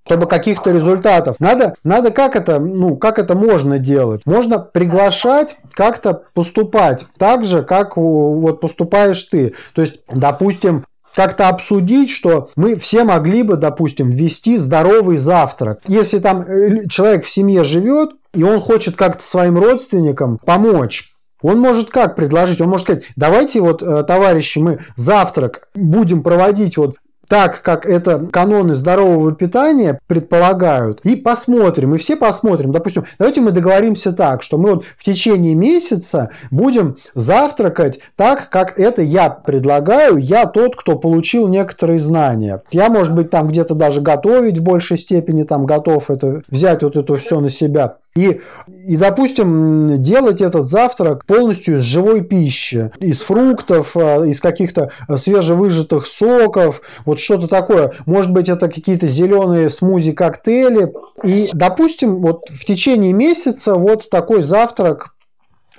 чтобы 0.07 0.27
каких-то 0.27 0.72
результатов. 0.72 1.38
Надо, 1.39 1.74
надо 1.84 2.12
как 2.12 2.36
это, 2.36 2.60
ну, 2.60 2.95
как 2.95 3.17
это 3.17 3.36
можно 3.36 3.79
делать? 3.79 4.22
Можно 4.25 4.60
приглашать 4.60 5.57
как-то 5.72 6.25
поступать 6.34 7.07
так 7.17 7.43
же, 7.43 7.63
как 7.63 7.98
вот 7.98 8.62
поступаешь 8.62 9.24
ты. 9.24 9.55
То 9.74 9.81
есть, 9.81 10.01
допустим, 10.07 10.86
как-то 11.15 11.48
обсудить, 11.48 12.12
что 12.12 12.50
мы 12.55 12.75
все 12.75 13.03
могли 13.03 13.41
бы, 13.41 13.55
допустим, 13.55 14.10
ввести 14.10 14.57
здоровый 14.57 15.17
завтрак. 15.17 15.79
Если 15.88 16.19
там 16.19 16.41
э, 16.41 16.88
человек 16.88 17.25
в 17.25 17.29
семье 17.29 17.63
живет, 17.63 18.12
и 18.34 18.43
он 18.43 18.60
хочет 18.60 18.95
как-то 18.95 19.24
своим 19.24 19.57
родственникам 19.57 20.38
помочь, 20.38 21.14
он 21.46 21.60
может 21.60 21.90
как 21.90 22.16
предложить? 22.16 22.62
Он 22.62 22.70
может 22.70 22.86
сказать, 22.86 23.04
давайте 23.16 23.62
вот, 23.62 23.84
э, 23.84 24.04
товарищи, 24.04 24.60
мы 24.60 24.80
завтрак 24.96 25.68
будем 25.75 26.24
проводить 26.24 26.78
вот 26.78 26.96
так, 27.28 27.62
как 27.62 27.86
это 27.86 28.20
каноны 28.32 28.74
здорового 28.74 29.34
питания 29.34 30.00
предполагают, 30.08 31.02
и 31.04 31.16
посмотрим, 31.16 31.96
и 31.96 31.98
все 31.98 32.16
посмотрим. 32.16 32.72
Допустим, 32.72 33.06
давайте 33.18 33.42
мы 33.42 33.52
договоримся 33.52 34.12
так, 34.12 34.44
что 34.44 34.58
мы 34.58 34.75
вот 34.75 34.86
в 34.98 35.04
течение 35.04 35.56
месяца 35.56 36.30
будем 36.52 36.98
завтракать 37.14 38.00
так, 38.16 38.50
как 38.50 38.80
это 38.80 39.02
я 39.02 39.30
предлагаю, 39.30 40.18
я 40.18 40.46
тот, 40.46 40.75
кто 40.75 40.98
получил 40.98 41.48
некоторые 41.48 42.00
знания. 42.00 42.62
Я, 42.72 42.90
может 42.90 43.14
быть, 43.16 43.30
там 43.30 43.48
где-то 43.48 43.75
даже 43.75 44.02
готовить 44.02 44.60
в 44.60 44.64
большей 44.64 44.98
степени, 44.98 45.44
там 45.44 45.66
готов 45.66 46.10
это 46.10 46.42
взять 46.50 46.84
вот 46.84 46.96
это 46.96 47.16
все 47.16 47.40
на 47.40 47.50
себя. 47.50 47.98
И, 48.15 48.39
и, 48.88 48.95
допустим, 48.95 50.01
делать 50.01 50.39
этот 50.39 50.69
завтрак 50.69 51.25
полностью 51.25 51.75
из 51.75 51.81
живой 51.81 52.22
пищи, 52.22 52.91
из 53.01 53.19
фруктов, 53.19 53.91
э, 53.95 54.29
из 54.29 54.39
каких-то 54.39 54.91
свежевыжатых 55.13 56.07
соков, 56.07 56.81
вот 57.03 57.19
что-то 57.19 57.50
такое. 57.50 57.91
Может 58.05 58.31
быть, 58.31 58.48
это 58.48 58.69
какие-то 58.69 59.05
зеленые 59.05 59.69
смузи-коктейли. 59.69 60.93
И, 61.25 61.50
допустим, 61.51 62.22
вот 62.22 62.43
в 62.50 62.63
течение 62.63 63.12
месяца 63.12 63.75
вот 63.75 64.10
такой 64.10 64.43
завтрак 64.43 65.14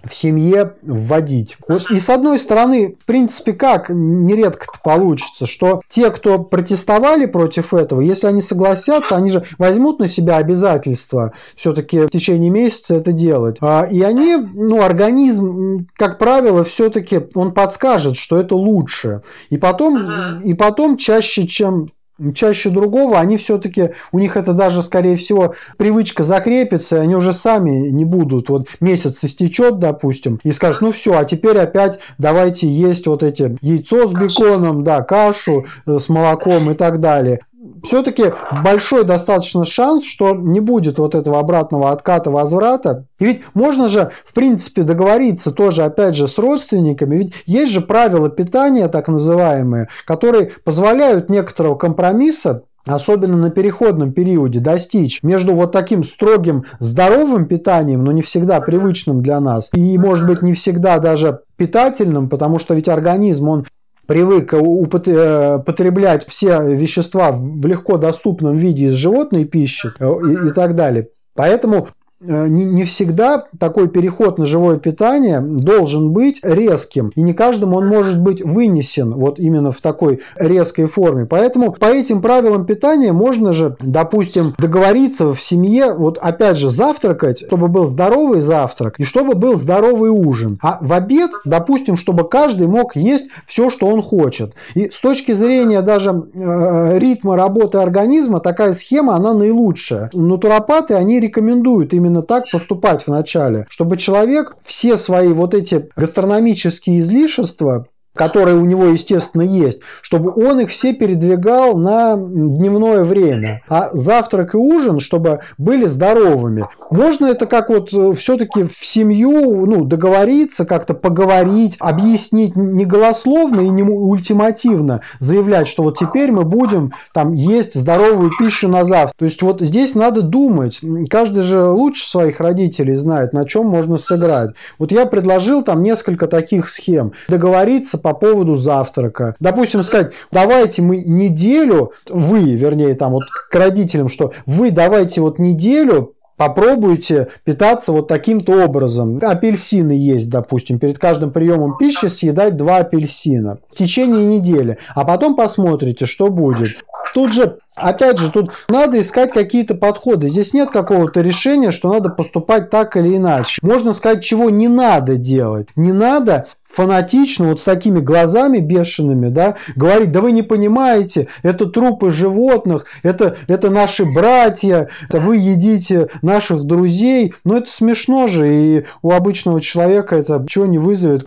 в 0.08 0.14
семье 0.14 0.74
вводить. 0.82 1.56
Вот 1.68 1.90
и 1.90 1.98
с 1.98 2.10
одной 2.10 2.38
стороны, 2.38 2.96
в 3.00 3.04
принципе, 3.04 3.52
как 3.52 3.88
нередко 3.88 4.66
получится, 4.82 5.46
что 5.46 5.80
те, 5.88 6.10
кто 6.10 6.38
протестовали 6.38 7.26
против 7.26 7.74
этого, 7.74 8.00
если 8.00 8.26
они 8.26 8.40
согласятся, 8.40 9.16
они 9.16 9.30
же 9.30 9.44
возьмут 9.58 9.98
на 9.98 10.08
себя 10.08 10.36
обязательства 10.36 11.32
все-таки 11.54 12.00
в 12.00 12.10
течение 12.10 12.50
месяца 12.50 12.94
это 12.94 13.12
делать. 13.12 13.56
А, 13.60 13.84
и 13.84 14.02
они, 14.02 14.36
ну, 14.36 14.82
организм, 14.82 15.86
как 15.96 16.18
правило, 16.18 16.64
все-таки 16.64 17.20
он 17.34 17.52
подскажет, 17.52 18.16
что 18.16 18.38
это 18.38 18.54
лучше. 18.54 19.22
И 19.50 19.58
потом, 19.58 19.96
ага. 19.96 20.40
и 20.44 20.54
потом 20.54 20.96
чаще, 20.96 21.46
чем 21.46 21.90
чаще 22.34 22.70
другого, 22.70 23.18
они 23.18 23.36
все-таки, 23.36 23.90
у 24.12 24.18
них 24.18 24.36
это 24.36 24.52
даже, 24.52 24.82
скорее 24.82 25.16
всего, 25.16 25.54
привычка 25.76 26.22
закрепится, 26.22 26.96
и 26.96 27.00
они 27.00 27.14
уже 27.14 27.32
сами 27.32 27.88
не 27.88 28.04
будут. 28.04 28.48
Вот 28.48 28.68
месяц 28.80 29.22
истечет, 29.24 29.78
допустим, 29.78 30.40
и 30.42 30.52
скажут, 30.52 30.82
ну 30.82 30.92
все, 30.92 31.18
а 31.18 31.24
теперь 31.24 31.58
опять 31.58 31.98
давайте 32.18 32.68
есть 32.68 33.06
вот 33.06 33.22
эти 33.22 33.56
яйцо 33.60 34.08
с 34.08 34.12
беконом, 34.12 34.84
да, 34.84 35.02
кашу 35.02 35.66
э, 35.86 35.98
с 35.98 36.08
молоком 36.08 36.70
и 36.70 36.74
так 36.74 37.00
далее 37.00 37.40
все-таки 37.84 38.32
большой 38.64 39.04
достаточно 39.04 39.64
шанс, 39.64 40.04
что 40.04 40.34
не 40.34 40.60
будет 40.60 40.98
вот 40.98 41.14
этого 41.14 41.38
обратного 41.38 41.90
отката, 41.90 42.30
возврата. 42.30 43.06
И 43.18 43.24
ведь 43.24 43.42
можно 43.54 43.88
же, 43.88 44.10
в 44.24 44.34
принципе, 44.34 44.82
договориться 44.82 45.52
тоже, 45.52 45.84
опять 45.84 46.14
же, 46.14 46.28
с 46.28 46.38
родственниками. 46.38 47.16
Ведь 47.16 47.32
есть 47.46 47.72
же 47.72 47.80
правила 47.80 48.28
питания, 48.28 48.88
так 48.88 49.08
называемые, 49.08 49.88
которые 50.04 50.52
позволяют 50.64 51.28
некоторого 51.28 51.76
компромисса 51.76 52.62
особенно 52.86 53.36
на 53.36 53.50
переходном 53.50 54.12
периоде, 54.12 54.60
достичь 54.60 55.22
между 55.22 55.54
вот 55.54 55.72
таким 55.72 56.04
строгим 56.04 56.62
здоровым 56.78 57.46
питанием, 57.46 58.04
но 58.04 58.12
не 58.12 58.22
всегда 58.22 58.60
привычным 58.60 59.22
для 59.22 59.40
нас, 59.40 59.70
и, 59.74 59.98
может 59.98 60.26
быть, 60.26 60.42
не 60.42 60.54
всегда 60.54 60.98
даже 60.98 61.40
питательным, 61.56 62.28
потому 62.28 62.58
что 62.58 62.74
ведь 62.74 62.88
организм, 62.88 63.48
он 63.48 63.64
привык 64.06 64.54
э, 64.54 64.58
употреблять 64.58 66.26
все 66.26 66.62
вещества 66.74 67.32
в 67.32 67.66
легко 67.66 67.98
доступном 67.98 68.56
виде 68.56 68.86
из 68.86 68.94
животной 68.94 69.44
пищи 69.44 69.92
э, 69.98 70.04
и, 70.04 70.48
и 70.48 70.52
так 70.52 70.74
далее. 70.74 71.08
Поэтому 71.34 71.88
Э, 71.88 71.92
не, 72.20 72.64
не 72.64 72.84
всегда 72.84 73.46
такой 73.58 73.88
переход 73.88 74.38
на 74.38 74.46
живое 74.46 74.78
питание 74.78 75.40
должен 75.40 76.12
быть 76.12 76.40
резким. 76.42 77.12
И 77.14 77.22
не 77.22 77.34
каждому 77.34 77.76
он 77.76 77.86
может 77.86 78.20
быть 78.20 78.42
вынесен 78.42 79.14
вот 79.14 79.38
именно 79.38 79.70
в 79.70 79.80
такой 79.80 80.20
резкой 80.36 80.86
форме. 80.86 81.26
Поэтому 81.26 81.72
по 81.72 81.86
этим 81.86 82.22
правилам 82.22 82.64
питания 82.64 83.12
можно 83.12 83.52
же, 83.52 83.76
допустим, 83.80 84.54
договориться 84.58 85.34
в 85.34 85.40
семье, 85.40 85.94
вот 85.94 86.18
опять 86.18 86.56
же, 86.56 86.70
завтракать, 86.70 87.44
чтобы 87.46 87.68
был 87.68 87.86
здоровый 87.86 88.40
завтрак 88.40 88.98
и 88.98 89.04
чтобы 89.04 89.34
был 89.34 89.56
здоровый 89.56 90.10
ужин. 90.10 90.58
А 90.62 90.78
в 90.80 90.92
обед, 90.92 91.30
допустим, 91.44 91.96
чтобы 91.96 92.28
каждый 92.28 92.66
мог 92.66 92.96
есть 92.96 93.26
все, 93.46 93.68
что 93.68 93.86
он 93.86 94.00
хочет. 94.00 94.54
И 94.74 94.90
с 94.90 94.98
точки 95.00 95.32
зрения 95.32 95.82
даже 95.82 96.10
э, 96.32 96.98
ритма 96.98 97.36
работы 97.36 97.78
организма, 97.78 98.40
такая 98.40 98.72
схема, 98.72 99.14
она 99.14 99.34
наилучшая. 99.34 100.10
Натуропаты, 100.14 100.94
они 100.94 101.20
рекомендуют 101.20 101.92
именно 101.92 102.05
именно 102.06 102.22
так 102.22 102.50
поступать 102.50 103.06
вначале, 103.06 103.66
чтобы 103.68 103.96
человек 103.96 104.56
все 104.62 104.96
свои 104.96 105.28
вот 105.28 105.54
эти 105.54 105.88
гастрономические 105.96 107.00
излишества 107.00 107.88
которые 108.16 108.56
у 108.56 108.64
него, 108.64 108.86
естественно, 108.86 109.42
есть, 109.42 109.80
чтобы 110.02 110.32
он 110.34 110.60
их 110.60 110.70
все 110.70 110.92
передвигал 110.92 111.76
на 111.76 112.16
дневное 112.16 113.04
время. 113.04 113.62
А 113.68 113.90
завтрак 113.92 114.54
и 114.54 114.56
ужин, 114.56 115.00
чтобы 115.00 115.40
были 115.58 115.86
здоровыми. 115.86 116.66
Можно 116.90 117.26
это 117.26 117.46
как 117.46 117.68
вот 117.68 117.92
э, 117.92 118.12
все-таки 118.14 118.64
в 118.64 118.72
семью 118.72 119.66
ну, 119.66 119.84
договориться, 119.84 120.64
как-то 120.64 120.94
поговорить, 120.94 121.76
объяснить 121.78 122.56
не 122.56 122.84
голословно 122.84 123.60
и 123.60 123.68
не 123.68 123.82
ультимативно, 123.82 125.02
заявлять, 125.20 125.68
что 125.68 125.82
вот 125.82 125.98
теперь 125.98 126.32
мы 126.32 126.44
будем 126.44 126.92
там 127.12 127.32
есть 127.32 127.74
здоровую 127.74 128.30
пищу 128.38 128.68
на 128.68 128.84
завтрак. 128.84 129.14
То 129.18 129.24
есть 129.24 129.42
вот 129.42 129.60
здесь 129.60 129.94
надо 129.94 130.22
думать. 130.22 130.80
Каждый 131.10 131.42
же 131.42 131.64
лучше 131.64 132.08
своих 132.08 132.40
родителей 132.40 132.94
знает, 132.94 133.32
на 133.32 133.46
чем 133.46 133.66
можно 133.66 133.96
сыграть. 133.96 134.50
Вот 134.78 134.92
я 134.92 135.06
предложил 135.06 135.62
там 135.62 135.82
несколько 135.82 136.26
таких 136.26 136.68
схем. 136.68 137.12
Договориться 137.28 137.98
по 138.06 138.14
поводу 138.14 138.54
завтрака. 138.54 139.34
Допустим, 139.40 139.82
сказать, 139.82 140.12
давайте 140.30 140.80
мы 140.80 140.98
неделю, 140.98 141.90
вы, 142.08 142.54
вернее, 142.54 142.94
там 142.94 143.14
вот 143.14 143.24
к 143.50 143.52
родителям, 143.52 144.08
что 144.08 144.32
вы 144.46 144.70
давайте 144.70 145.20
вот 145.20 145.40
неделю 145.40 146.12
Попробуйте 146.36 147.28
питаться 147.44 147.92
вот 147.92 148.08
таким-то 148.08 148.62
образом. 148.62 149.18
Апельсины 149.22 149.92
есть, 149.92 150.28
допустим, 150.28 150.78
перед 150.78 150.98
каждым 150.98 151.30
приемом 151.30 151.78
пищи 151.78 152.08
съедать 152.08 152.58
два 152.58 152.76
апельсина 152.76 153.56
в 153.72 153.74
течение 153.74 154.26
недели, 154.26 154.76
а 154.94 155.06
потом 155.06 155.34
посмотрите, 155.34 156.04
что 156.04 156.28
будет. 156.28 156.84
Тут 157.16 157.32
же, 157.32 157.60
опять 157.74 158.18
же, 158.18 158.30
тут 158.30 158.52
надо 158.68 159.00
искать 159.00 159.32
какие-то 159.32 159.74
подходы. 159.74 160.28
Здесь 160.28 160.52
нет 160.52 160.70
какого-то 160.70 161.22
решения, 161.22 161.70
что 161.70 161.90
надо 161.90 162.10
поступать 162.10 162.68
так 162.68 162.94
или 162.98 163.16
иначе. 163.16 163.58
Можно 163.62 163.94
сказать, 163.94 164.22
чего 164.22 164.50
не 164.50 164.68
надо 164.68 165.16
делать. 165.16 165.68
Не 165.76 165.92
надо 165.92 166.48
фанатично, 166.68 167.48
вот 167.48 167.60
с 167.60 167.62
такими 167.62 168.00
глазами 168.00 168.58
бешеными, 168.58 169.28
да, 169.30 169.56
говорить, 169.76 170.12
да 170.12 170.20
вы 170.20 170.32
не 170.32 170.42
понимаете, 170.42 171.28
это 171.42 171.64
трупы 171.64 172.10
животных, 172.10 172.84
это, 173.02 173.38
это 173.48 173.70
наши 173.70 174.04
братья, 174.04 174.90
это 175.08 175.18
вы 175.18 175.38
едите 175.38 176.08
наших 176.20 176.64
друзей, 176.64 177.32
но 177.44 177.56
это 177.56 177.70
смешно 177.70 178.26
же, 178.26 178.54
и 178.54 178.84
у 179.00 179.12
обычного 179.12 179.62
человека 179.62 180.16
это 180.16 180.44
чего 180.50 180.66
не 180.66 180.76
вызовет. 180.76 181.24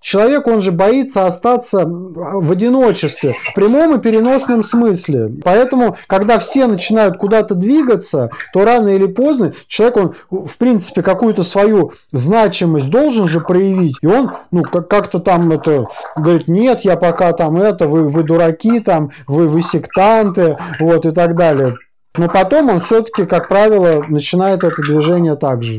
Человек, 0.00 0.46
он 0.46 0.60
же 0.60 0.70
боится 0.70 1.26
остаться 1.26 1.84
в 1.84 2.52
одиночестве, 2.52 3.34
в 3.50 3.54
прямом 3.54 3.96
и 3.96 4.00
переносном 4.00 4.62
смысле. 4.62 5.30
Поэтому, 5.42 5.96
когда 6.06 6.38
все 6.38 6.66
начинают 6.68 7.18
куда-то 7.18 7.54
двигаться, 7.56 8.30
то 8.52 8.64
рано 8.64 8.88
или 8.88 9.06
поздно 9.06 9.54
человек, 9.66 9.96
он, 10.30 10.46
в 10.46 10.56
принципе, 10.56 11.02
какую-то 11.02 11.42
свою 11.42 11.92
значимость 12.12 12.90
должен 12.90 13.26
же 13.26 13.40
проявить. 13.40 13.96
И 14.00 14.06
он, 14.06 14.32
ну, 14.52 14.62
как-то 14.62 15.18
там 15.18 15.50
это, 15.50 15.86
говорит, 16.14 16.46
нет, 16.46 16.82
я 16.82 16.96
пока 16.96 17.32
там 17.32 17.56
это, 17.56 17.88
вы, 17.88 18.08
вы 18.08 18.22
дураки, 18.22 18.78
там, 18.80 19.10
вы, 19.26 19.48
вы 19.48 19.62
сектанты, 19.62 20.58
вот, 20.78 21.06
и 21.06 21.10
так 21.10 21.34
далее. 21.34 21.74
Но 22.16 22.28
потом 22.28 22.70
он 22.70 22.80
все-таки, 22.80 23.26
как 23.26 23.48
правило, 23.48 24.04
начинает 24.08 24.62
это 24.62 24.80
движение 24.82 25.34
также 25.34 25.78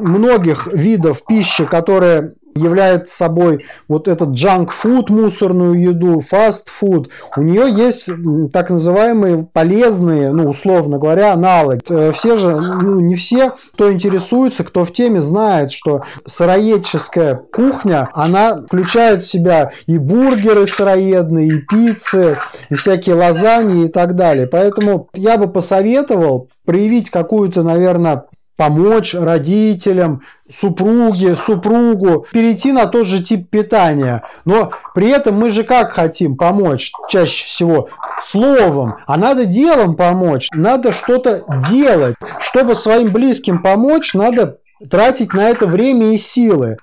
многих 0.00 0.66
видов 0.66 1.22
пищи, 1.26 1.64
которые 1.64 2.34
является 2.54 3.16
собой 3.16 3.64
вот 3.88 4.08
этот 4.08 4.30
junk 4.30 4.70
food, 4.82 5.06
мусорную 5.10 5.80
еду, 5.80 6.20
fast 6.20 6.64
food, 6.80 7.08
у 7.36 7.42
нее 7.42 7.70
есть 7.70 8.08
так 8.52 8.70
называемые 8.70 9.46
полезные, 9.52 10.32
ну, 10.32 10.50
условно 10.50 10.98
говоря, 10.98 11.32
аналоги. 11.32 11.80
Э, 11.88 12.12
все 12.12 12.36
же, 12.36 12.60
ну, 12.60 13.00
не 13.00 13.14
все, 13.14 13.52
кто 13.74 13.92
интересуется, 13.92 14.64
кто 14.64 14.84
в 14.84 14.92
теме, 14.92 15.20
знает, 15.20 15.72
что 15.72 16.02
сыроедческая 16.26 17.36
кухня, 17.52 18.08
она 18.12 18.62
включает 18.62 19.22
в 19.22 19.30
себя 19.30 19.72
и 19.86 19.98
бургеры 19.98 20.66
сыроедные, 20.66 21.48
и 21.48 21.60
пиццы, 21.60 22.38
и 22.68 22.74
всякие 22.74 23.14
лазаньи 23.16 23.86
и 23.86 23.88
так 23.88 24.16
далее. 24.16 24.46
Поэтому 24.46 25.08
я 25.14 25.36
бы 25.36 25.48
посоветовал 25.48 26.48
проявить 26.64 27.10
какую-то, 27.10 27.62
наверное, 27.62 28.24
помочь 28.60 29.14
родителям, 29.14 30.20
супруге, 30.54 31.34
супругу, 31.34 32.26
перейти 32.30 32.72
на 32.72 32.84
тот 32.84 33.06
же 33.06 33.22
тип 33.22 33.48
питания. 33.48 34.22
Но 34.44 34.72
при 34.94 35.08
этом 35.08 35.36
мы 35.36 35.48
же 35.48 35.64
как 35.64 35.92
хотим 35.92 36.36
помочь 36.36 36.92
чаще 37.08 37.46
всего? 37.46 37.88
Словом. 38.22 38.96
А 39.06 39.16
надо 39.16 39.46
делом 39.46 39.96
помочь. 39.96 40.48
Надо 40.52 40.92
что-то 40.92 41.42
делать. 41.70 42.16
Чтобы 42.38 42.74
своим 42.74 43.14
близким 43.14 43.62
помочь, 43.62 44.12
надо 44.12 44.58
тратить 44.90 45.32
на 45.32 45.48
это 45.48 45.66
время 45.66 46.12
и 46.12 46.18
силы. 46.18 46.76